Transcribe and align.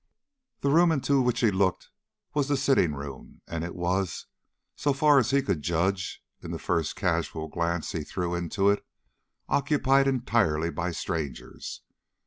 The 0.61 0.71
room 0.71 0.91
into 0.91 1.21
which 1.21 1.41
he 1.41 1.51
looked 1.51 1.91
was 2.33 2.47
the 2.47 2.57
sitting 2.57 2.95
room, 2.95 3.41
and 3.45 3.63
it 3.63 3.75
was, 3.75 4.25
so 4.75 4.93
far 4.93 5.19
as 5.19 5.29
he 5.29 5.43
could 5.43 5.61
judge 5.61 6.23
in 6.41 6.49
the 6.49 6.57
first 6.57 6.95
casual 6.95 7.47
glance 7.47 7.91
he 7.91 8.03
threw 8.03 8.33
into 8.33 8.71
it, 8.71 8.83
occupied 9.47 10.07
entirely 10.07 10.71
by 10.71 10.89
strangers. 10.89 11.81